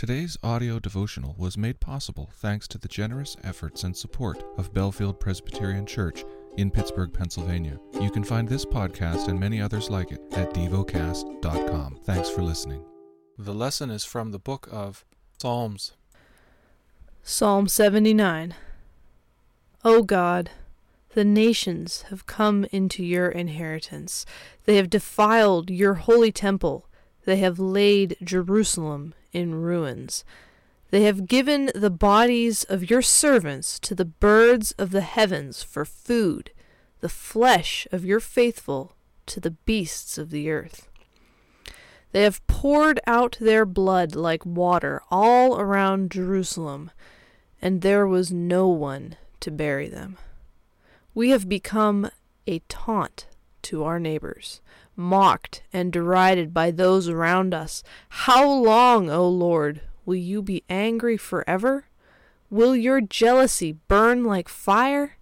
[0.00, 5.20] Today's audio devotional was made possible thanks to the generous efforts and support of Bellefield
[5.20, 6.24] Presbyterian Church
[6.56, 7.78] in Pittsburgh, Pennsylvania.
[8.00, 11.98] You can find this podcast and many others like it at devocast.com.
[12.04, 12.82] Thanks for listening.
[13.36, 15.04] The lesson is from the book of
[15.36, 15.92] Psalms.
[17.22, 18.54] Psalm 79
[19.84, 20.48] O God,
[21.12, 24.24] the nations have come into your inheritance.
[24.64, 26.86] They have defiled your holy temple.
[27.24, 30.24] They have laid Jerusalem in ruins.
[30.90, 35.84] They have given the bodies of your servants to the birds of the heavens for
[35.84, 36.50] food,
[37.00, 38.96] the flesh of your faithful
[39.26, 40.88] to the beasts of the earth.
[42.12, 46.90] They have poured out their blood like water all around Jerusalem,
[47.62, 50.18] and there was no one to bury them.
[51.14, 52.10] We have become
[52.46, 53.26] a taunt
[53.62, 54.60] to our neighbors
[55.00, 57.82] mocked and derided by those around us.
[58.10, 61.86] How long, O Lord, will you be angry forever?
[62.50, 65.16] Will your jealousy burn like fire?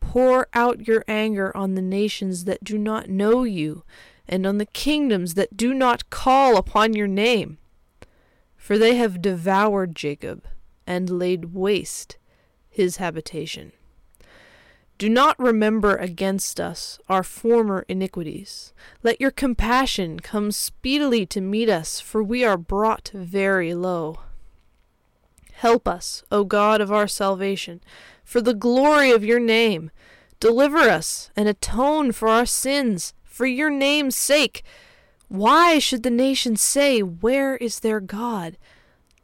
[0.00, 3.84] Pour out your anger on the nations that do not know you,
[4.26, 7.58] and on the kingdoms that do not call upon your name.
[8.56, 10.44] For they have devoured Jacob,
[10.86, 12.16] and laid waste
[12.70, 13.72] his habitation.
[14.96, 18.72] Do not remember against us our former iniquities.
[19.02, 24.20] Let your compassion come speedily to meet us, for we are brought very low.
[25.54, 27.80] Help us, O God of our salvation,
[28.24, 29.90] for the glory of your name.
[30.38, 34.62] Deliver us and atone for our sins, for your name's sake.
[35.28, 38.56] Why should the nations say, Where is their God?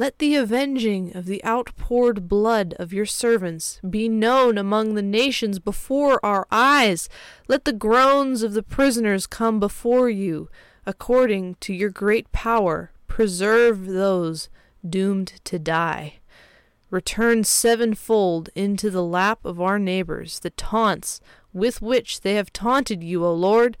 [0.00, 5.58] Let the avenging of the outpoured blood of your servants be known among the nations
[5.58, 7.08] before our eyes.
[7.48, 10.50] Let the groans of the prisoners come before you.
[10.86, 14.48] According to your great power, preserve those
[14.88, 16.20] doomed to die.
[16.90, 21.20] Return sevenfold into the lap of our neighbors the taunts
[21.52, 23.76] with which they have taunted you, O Lord.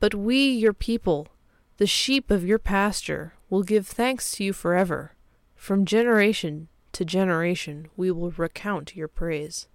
[0.00, 1.28] But we, your people,
[1.76, 5.12] the sheep of your pasture, will give thanks to you forever.
[5.60, 9.68] From generation to generation we will recount your praise.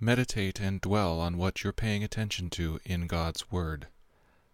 [0.00, 3.88] Meditate and dwell on what you're paying attention to in God's Word.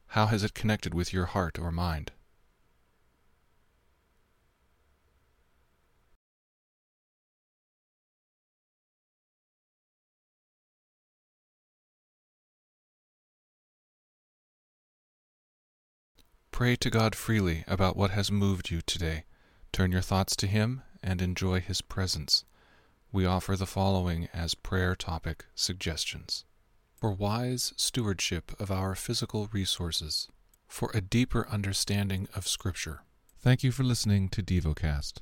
[0.09, 2.11] How has it connected with your heart or mind?
[16.51, 19.23] Pray to God freely about what has moved you today.
[19.73, 22.45] Turn your thoughts to Him and enjoy His presence.
[23.13, 26.45] We offer the following as prayer topic suggestions
[27.01, 30.29] for wise stewardship of our physical resources,
[30.69, 33.01] for a deeper understanding of Scripture.
[33.41, 35.15] Thank you for listening to DevoCast.